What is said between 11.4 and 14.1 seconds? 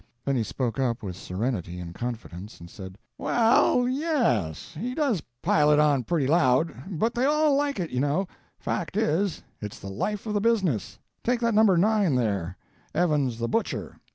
that No. 9, there, Evans the butcher.